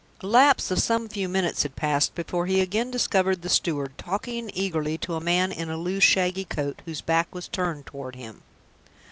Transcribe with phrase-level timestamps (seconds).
[0.21, 4.49] A lapse of some few minutes had passed before he again discovered the steward talking
[4.55, 8.41] eagerly to a man in a loose shaggy coat, whose back was turned toward him.